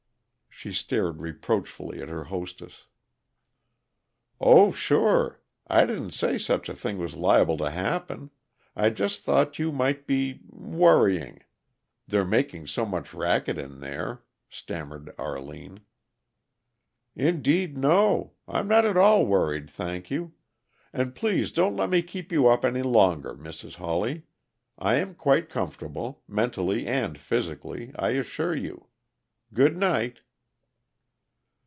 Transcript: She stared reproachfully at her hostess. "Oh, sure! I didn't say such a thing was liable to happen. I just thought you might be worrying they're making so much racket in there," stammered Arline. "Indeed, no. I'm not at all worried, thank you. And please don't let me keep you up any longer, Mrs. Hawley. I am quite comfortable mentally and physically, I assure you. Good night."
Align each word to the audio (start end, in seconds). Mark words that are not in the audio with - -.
She 0.53 0.71
stared 0.73 1.17
reproachfully 1.21 2.03
at 2.03 2.09
her 2.09 2.25
hostess. 2.25 2.85
"Oh, 4.39 4.71
sure! 4.71 5.41
I 5.65 5.87
didn't 5.87 6.11
say 6.11 6.37
such 6.37 6.69
a 6.69 6.75
thing 6.75 6.99
was 6.99 7.15
liable 7.15 7.57
to 7.57 7.71
happen. 7.71 8.29
I 8.75 8.91
just 8.91 9.23
thought 9.23 9.57
you 9.57 9.71
might 9.71 10.05
be 10.05 10.41
worrying 10.47 11.41
they're 12.07 12.23
making 12.27 12.67
so 12.67 12.85
much 12.85 13.11
racket 13.11 13.57
in 13.57 13.79
there," 13.79 14.23
stammered 14.51 15.11
Arline. 15.17 15.79
"Indeed, 17.15 17.75
no. 17.75 18.33
I'm 18.47 18.67
not 18.67 18.85
at 18.85 18.97
all 18.97 19.25
worried, 19.25 19.67
thank 19.67 20.11
you. 20.11 20.33
And 20.93 21.15
please 21.15 21.51
don't 21.51 21.75
let 21.75 21.89
me 21.89 22.03
keep 22.03 22.31
you 22.31 22.47
up 22.49 22.63
any 22.63 22.83
longer, 22.83 23.33
Mrs. 23.35 23.77
Hawley. 23.77 24.27
I 24.77 24.97
am 24.97 25.15
quite 25.15 25.49
comfortable 25.49 26.21
mentally 26.27 26.85
and 26.85 27.17
physically, 27.17 27.93
I 27.97 28.09
assure 28.09 28.55
you. 28.55 28.89
Good 29.55 29.75
night." 29.75 30.21